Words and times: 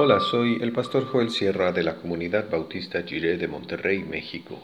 Hola, 0.00 0.20
soy 0.20 0.62
el 0.62 0.70
pastor 0.70 1.06
Joel 1.06 1.28
Sierra 1.28 1.72
de 1.72 1.82
la 1.82 1.96
comunidad 1.96 2.48
bautista 2.48 3.02
Jiré 3.02 3.36
de 3.36 3.48
Monterrey, 3.48 4.04
México. 4.04 4.62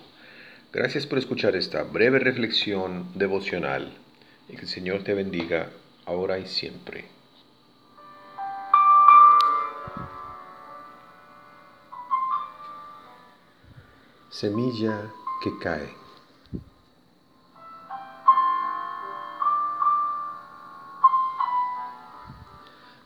Gracias 0.73 1.09
por 1.09 1.19
escuchar 1.19 1.57
esta 1.57 1.83
breve 1.83 2.21
reflexión 2.21 3.09
devocional 3.17 3.93
y 4.49 4.55
que 4.55 4.61
el 4.63 4.69
Señor 4.69 5.03
te 5.03 5.13
bendiga 5.13 5.71
ahora 6.07 6.39
y 6.39 6.47
siempre. 6.47 7.07
Semilla 14.31 15.11
que 15.43 15.51
cae. 15.61 16.04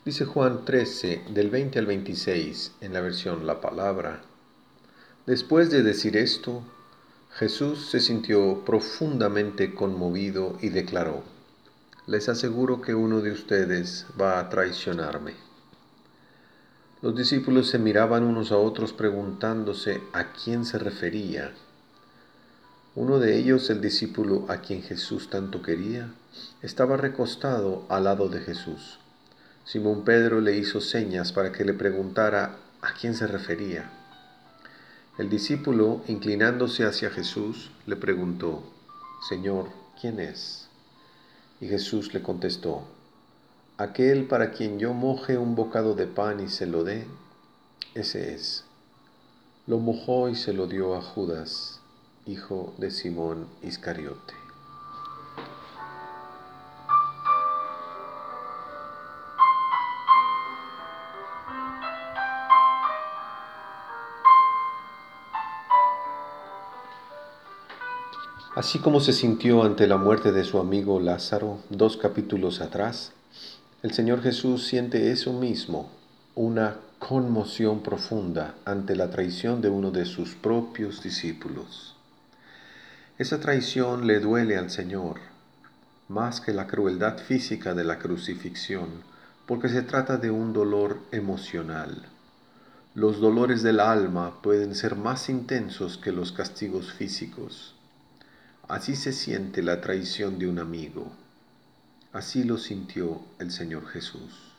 Dice 0.09 0.25
Juan 0.25 0.65
13, 0.65 1.25
del 1.35 1.51
20 1.51 1.80
al 1.80 1.85
26, 1.85 2.77
en 2.80 2.95
la 2.95 3.03
versión 3.03 3.47
La 3.47 3.61
Palabra. 3.61 4.23
Después 5.27 5.71
de 5.71 5.83
decir 5.83 6.16
esto, 6.16 6.62
Jesús 7.35 7.91
se 7.91 8.01
sintió 8.01 8.65
profundamente 8.65 9.75
conmovido 9.75 10.57
y 10.63 10.71
declaró, 10.71 11.25
Les 12.07 12.30
aseguro 12.30 12.80
que 12.80 12.95
uno 12.95 13.21
de 13.21 13.33
ustedes 13.33 14.07
va 14.19 14.41
a 14.41 14.49
traicionarme. 14.49 15.35
Los 17.02 17.15
discípulos 17.15 17.69
se 17.69 17.79
miraban 17.79 18.23
unos 18.23 18.51
a 18.51 18.57
otros 18.57 18.95
preguntándose 18.95 20.01
a 20.15 20.33
quién 20.33 20.65
se 20.65 20.79
refería. 20.79 21.52
Uno 22.95 23.19
de 23.19 23.37
ellos, 23.37 23.69
el 23.69 23.83
discípulo 23.83 24.47
a 24.49 24.63
quien 24.63 24.83
Jesús 24.83 25.29
tanto 25.29 25.61
quería, 25.61 26.11
estaba 26.63 26.97
recostado 26.97 27.85
al 27.91 28.05
lado 28.05 28.30
de 28.30 28.41
Jesús 28.41 29.01
Simón 29.69 30.02
Pedro 30.02 30.41
le 30.41 30.57
hizo 30.57 30.80
señas 30.80 31.30
para 31.30 31.52
que 31.52 31.63
le 31.63 31.74
preguntara 31.74 32.57
a 32.80 32.95
quién 32.95 33.15
se 33.15 33.27
refería. 33.27 33.91
El 35.19 35.29
discípulo, 35.29 36.01
inclinándose 36.09 36.87
hacia 36.87 37.10
Jesús, 37.10 37.71
le 37.85 37.97
preguntó, 37.97 38.63
Señor, 39.29 39.69
¿quién 40.01 40.21
es? 40.21 40.71
Y 41.60 41.69
Jesús 41.69 42.15
le 42.15 42.23
contestó, 42.23 42.85
Aquel 43.77 44.25
para 44.25 44.52
quien 44.52 44.79
yo 44.79 44.95
moje 44.95 45.37
un 45.37 45.55
bocado 45.55 45.95
de 45.95 46.07
pan 46.07 46.41
y 46.41 46.49
se 46.49 46.65
lo 46.65 46.82
dé, 46.82 47.07
ese 47.95 48.32
es. 48.32 48.65
Lo 49.66 49.77
mojó 49.80 50.30
y 50.30 50.35
se 50.35 50.55
lo 50.55 50.66
dio 50.66 50.95
a 50.97 51.03
Judas, 51.03 51.80
hijo 52.25 52.73
de 52.79 52.91
Simón 52.91 53.47
Iscariote. 53.63 54.48
Así 68.54 68.78
como 68.78 69.00
se 69.00 69.12
sintió 69.12 69.62
ante 69.62 69.87
la 69.87 69.99
muerte 69.99 70.32
de 70.32 70.43
su 70.43 70.59
amigo 70.59 71.00
Lázaro 71.00 71.59
dos 71.69 71.97
capítulos 71.97 72.60
atrás, 72.60 73.12
el 73.82 73.93
Señor 73.93 74.22
Jesús 74.22 74.66
siente 74.66 75.12
eso 75.12 75.32
mismo, 75.34 75.91
una 76.34 76.76
conmoción 76.99 77.82
profunda 77.82 78.54
ante 78.65 78.97
la 78.97 79.10
traición 79.10 79.60
de 79.60 79.69
uno 79.69 79.91
de 79.91 80.06
sus 80.06 80.34
propios 80.34 81.03
discípulos. 81.03 81.94
Esa 83.19 83.38
traición 83.38 84.06
le 84.06 84.19
duele 84.19 84.56
al 84.56 84.71
Señor, 84.71 85.21
más 86.09 86.41
que 86.41 86.53
la 86.54 86.66
crueldad 86.66 87.19
física 87.19 87.75
de 87.75 87.84
la 87.84 87.99
crucifixión, 87.99 88.88
porque 89.47 89.69
se 89.69 89.82
trata 89.82 90.16
de 90.16 90.31
un 90.31 90.53
dolor 90.54 90.99
emocional. 91.12 92.06
Los 92.94 93.21
dolores 93.21 93.62
del 93.62 93.78
alma 93.78 94.41
pueden 94.42 94.75
ser 94.75 94.97
más 94.97 95.28
intensos 95.28 95.98
que 95.98 96.12
los 96.12 96.32
castigos 96.32 96.92
físicos. 96.92 97.75
Así 98.68 98.96
se 98.96 99.14
siente 99.14 99.62
la 99.62 99.80
traición 99.80 100.38
de 100.38 100.46
un 100.46 100.58
amigo. 100.58 101.10
Así 102.12 102.44
lo 102.44 102.58
sintió 102.58 103.22
el 103.38 103.50
Señor 103.50 103.86
Jesús. 103.86 104.52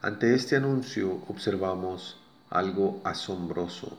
Ante 0.00 0.34
este 0.34 0.56
anuncio 0.56 1.22
observamos 1.28 2.16
algo 2.48 3.02
asombroso. 3.04 3.98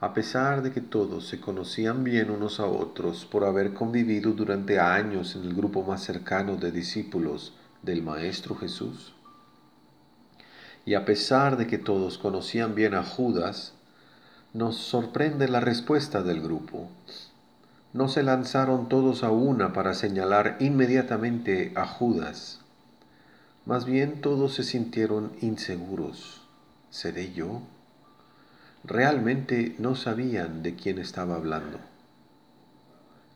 A 0.00 0.14
pesar 0.14 0.62
de 0.62 0.72
que 0.72 0.80
todos 0.80 1.28
se 1.28 1.38
conocían 1.38 2.02
bien 2.02 2.30
unos 2.30 2.60
a 2.60 2.66
otros 2.66 3.26
por 3.26 3.44
haber 3.44 3.74
convivido 3.74 4.32
durante 4.32 4.80
años 4.80 5.36
en 5.36 5.42
el 5.42 5.52
grupo 5.52 5.82
más 5.82 6.02
cercano 6.02 6.56
de 6.56 6.72
discípulos 6.72 7.52
del 7.82 8.02
Maestro 8.02 8.54
Jesús, 8.56 9.12
y 10.86 10.94
a 10.94 11.04
pesar 11.04 11.58
de 11.58 11.66
que 11.66 11.76
todos 11.76 12.16
conocían 12.16 12.74
bien 12.74 12.94
a 12.94 13.04
Judas, 13.04 13.74
nos 14.54 14.76
sorprende 14.76 15.46
la 15.46 15.60
respuesta 15.60 16.22
del 16.22 16.40
grupo 16.40 16.88
no 17.92 18.08
se 18.08 18.22
lanzaron 18.22 18.88
todos 18.88 19.22
a 19.22 19.30
una 19.30 19.72
para 19.72 19.94
señalar 19.94 20.56
inmediatamente 20.60 21.72
a 21.74 21.86
Judas. 21.86 22.60
Más 23.66 23.84
bien 23.84 24.20
todos 24.20 24.54
se 24.54 24.64
sintieron 24.64 25.32
inseguros. 25.40 26.40
¿Seré 26.90 27.32
yo? 27.32 27.60
Realmente 28.84 29.76
no 29.78 29.94
sabían 29.94 30.62
de 30.62 30.74
quién 30.74 30.98
estaba 30.98 31.36
hablando. 31.36 31.78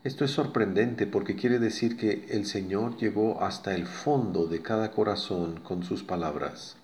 Esto 0.04 0.24
es 0.24 0.30
sorprendente 0.30 1.06
porque 1.06 1.36
quiere 1.36 1.58
decir 1.58 1.96
que 1.96 2.26
el 2.30 2.46
Señor 2.46 2.96
llegó 2.96 3.42
hasta 3.42 3.74
el 3.74 3.86
fondo 3.86 4.46
de 4.46 4.62
cada 4.62 4.90
corazón 4.92 5.60
con 5.60 5.82
sus 5.82 6.02
palabras. 6.02 6.76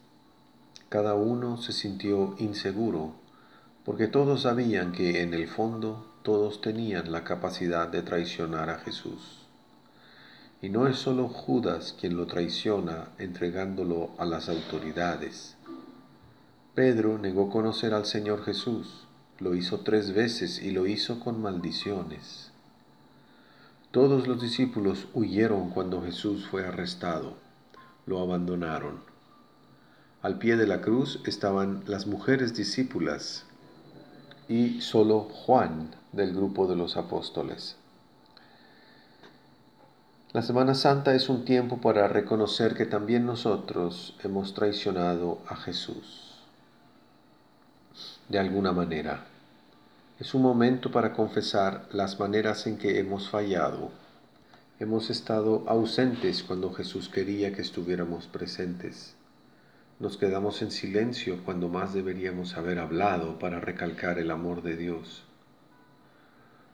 Cada 0.89 1.15
uno 1.15 1.57
se 1.57 1.73
sintió 1.73 2.35
inseguro 2.39 3.15
porque 3.85 4.07
todos 4.07 4.43
sabían 4.43 4.93
que 4.93 5.23
en 5.23 5.35
el 5.35 5.49
fondo 5.49 6.07
todos 6.23 6.61
tenían 6.61 7.11
la 7.11 7.25
capacidad 7.25 7.89
de 7.89 8.03
traicionar 8.03 8.71
a 8.71 8.79
Jesús. 8.79 9.47
Y 10.61 10.69
no 10.69 10.87
es 10.87 10.99
solo 10.99 11.29
Judas 11.29 11.97
quien 12.01 12.17
lo 12.17 12.27
traiciona 12.27 13.09
entregándolo 13.19 14.11
a 14.19 14.25
las 14.25 14.49
autoridades. 14.49 15.57
Pedro 16.77 17.19
negó 17.19 17.51
conocer 17.51 17.93
al 17.93 18.07
Señor 18.07 18.45
Jesús, 18.45 19.07
lo 19.41 19.55
hizo 19.57 19.81
tres 19.81 20.15
veces 20.15 20.63
y 20.63 20.71
lo 20.71 20.87
hizo 20.87 21.19
con 21.19 21.43
maldiciones. 21.43 22.53
Todos 23.91 24.29
los 24.29 24.41
discípulos 24.41 25.09
huyeron 25.13 25.71
cuando 25.71 26.03
Jesús 26.03 26.47
fue 26.49 26.65
arrestado, 26.65 27.35
lo 28.07 28.21
abandonaron. 28.21 29.01
Al 30.23 30.39
pie 30.39 30.57
de 30.57 30.69
la 30.69 30.81
cruz 30.81 31.21
estaban 31.27 31.83
las 31.87 32.07
mujeres 32.07 32.55
discípulas 32.55 33.45
y 34.49 34.81
solo 34.81 35.21
Juan 35.21 35.95
del 36.13 36.35
grupo 36.35 36.67
de 36.67 36.77
los 36.77 36.97
apóstoles. 36.97 37.77
La 40.33 40.43
Semana 40.43 40.75
Santa 40.75 41.15
es 41.15 41.29
un 41.29 41.45
tiempo 41.45 41.79
para 41.79 42.09
reconocer 42.09 42.75
que 42.75 42.87
también 42.87 43.27
nosotros 43.27 44.17
hemos 44.25 44.55
traicionado 44.55 45.39
a 45.47 45.57
Jesús. 45.57 46.39
De 48.29 48.39
alguna 48.39 48.73
manera. 48.73 49.27
Es 50.19 50.35
un 50.35 50.43
momento 50.43 50.91
para 50.91 51.13
confesar 51.13 51.87
las 51.93 52.19
maneras 52.19 52.67
en 52.67 52.79
que 52.79 52.99
hemos 52.99 53.29
fallado. 53.29 53.91
Hemos 54.79 55.11
estado 55.11 55.65
ausentes 55.67 56.43
cuando 56.43 56.73
Jesús 56.73 57.09
quería 57.09 57.53
que 57.53 57.63
estuviéramos 57.63 58.27
presentes 58.27 59.15
nos 60.03 60.17
quedamos 60.17 60.63
en 60.63 60.73
silencio 60.73 61.39
cuando 61.45 61.69
más 61.69 61.95
deberíamos 61.95 62.57
haber 62.57 62.81
hablado 62.81 63.39
para 63.39 63.61
recalcar 63.61 64.19
el 64.19 64.33
amor 64.33 64.65
de 64.65 64.77
Dios. 64.77 65.23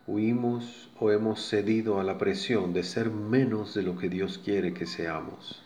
Huimos 0.06 0.88
o 0.98 1.10
hemos 1.10 1.46
cedido 1.46 2.00
a 2.00 2.04
la 2.04 2.16
presión 2.16 2.72
de 2.72 2.82
ser 2.82 3.10
menos 3.10 3.74
de 3.74 3.82
lo 3.82 3.98
que 3.98 4.08
Dios 4.08 4.40
quiere 4.42 4.72
que 4.72 4.86
seamos. 4.86 5.62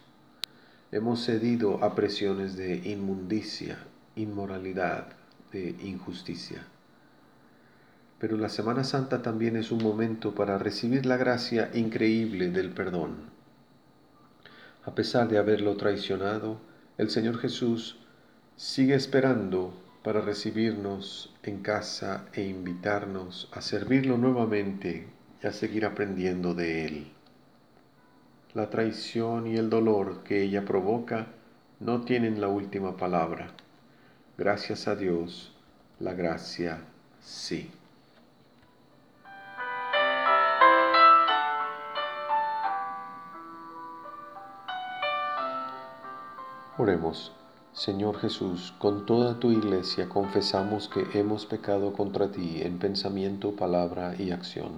Hemos 0.91 1.25
cedido 1.25 1.85
a 1.85 1.95
presiones 1.95 2.57
de 2.57 2.79
inmundicia, 2.79 3.79
inmoralidad, 4.17 5.13
de 5.53 5.77
injusticia. 5.85 6.65
Pero 8.19 8.39
la 8.39 8.49
Semana 8.49 8.83
Santa 8.83 9.23
también 9.23 9.55
es 9.55 9.71
un 9.71 9.85
momento 9.85 10.35
para 10.35 10.59
recibir 10.59 11.07
la 11.07 11.17
gracia 11.17 11.71
increíble 11.75 12.51
del 12.51 12.71
perdón. 12.71 13.31
A 14.85 14.97
pesar 14.97 15.29
de 15.29 15.39
haberlo 15.39 15.77
traicionado, 15.77 16.72
el 17.03 17.11
Señor 17.11 17.39
Jesús 17.39 17.97
sigue 18.55 18.95
esperando 18.95 19.75
para 20.05 20.21
recibirnos 20.21 21.35
en 21.43 21.61
casa 21.61 22.27
e 22.33 22.45
invitarnos 22.45 23.49
a 23.53 23.61
servirlo 23.61 24.17
nuevamente 24.19 25.09
y 25.43 25.47
a 25.49 25.53
seguir 25.53 25.85
aprendiendo 25.85 26.55
de 26.55 26.87
Él. 26.87 27.13
La 28.55 28.71
traición 28.71 29.49
y 29.49 29.57
el 29.57 29.69
dolor 29.69 30.23
que 30.23 30.43
ella 30.43 30.65
provoca 30.65 31.27
no 31.81 32.03
tienen 32.03 32.41
la 32.41 32.47
última 32.47 32.97
palabra. 32.97 33.49
Gracias 34.39 34.87
a 34.87 34.95
Dios, 34.95 35.53
la 35.99 36.15
gracia 36.15 36.85
sí. 37.21 37.69
Oremos. 46.79 47.33
Señor 47.75 48.19
Jesús, 48.19 48.73
con 48.79 49.05
toda 49.05 49.39
tu 49.39 49.51
iglesia 49.51 50.09
confesamos 50.09 50.89
que 50.89 51.07
hemos 51.19 51.45
pecado 51.45 51.93
contra 51.93 52.33
ti 52.33 52.63
en 52.63 52.79
pensamiento, 52.79 53.53
palabra 53.53 54.15
y 54.19 54.31
acción, 54.31 54.73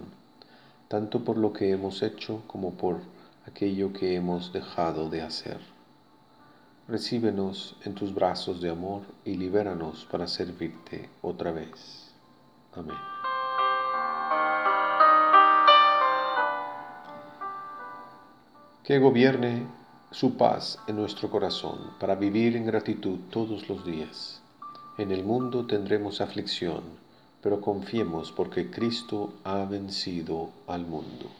tanto 0.88 1.22
por 1.22 1.38
lo 1.38 1.52
que 1.52 1.70
hemos 1.70 2.02
hecho 2.02 2.42
como 2.48 2.72
por 2.72 2.96
aquello 3.46 3.92
que 3.92 4.16
hemos 4.16 4.52
dejado 4.52 5.08
de 5.08 5.22
hacer. 5.22 5.60
Recíbenos 6.88 7.76
en 7.84 7.94
tus 7.94 8.12
brazos 8.12 8.60
de 8.60 8.70
amor 8.70 9.02
y 9.24 9.36
libéranos 9.36 10.04
para 10.10 10.26
servirte 10.26 11.08
otra 11.22 11.52
vez. 11.52 12.10
Amén. 12.74 12.96
Que 18.82 18.98
gobierne 18.98 19.83
su 20.14 20.36
paz 20.36 20.78
en 20.86 20.94
nuestro 20.94 21.28
corazón 21.28 21.90
para 21.98 22.14
vivir 22.14 22.54
en 22.54 22.66
gratitud 22.66 23.18
todos 23.30 23.68
los 23.68 23.84
días. 23.84 24.40
En 24.96 25.10
el 25.10 25.24
mundo 25.24 25.66
tendremos 25.66 26.20
aflicción, 26.20 26.84
pero 27.42 27.60
confiemos 27.60 28.30
porque 28.30 28.70
Cristo 28.70 29.32
ha 29.42 29.64
vencido 29.64 30.50
al 30.68 30.86
mundo. 30.86 31.32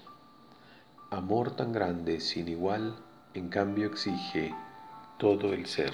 Amor 1.11 1.53
tan 1.53 1.73
grande 1.73 2.19
sin 2.19 2.49
igual, 2.49 2.97
en 3.35 3.49
cambio 3.49 3.87
exige 3.87 4.53
todo 5.19 5.53
el 5.53 5.67
ser. 5.67 5.93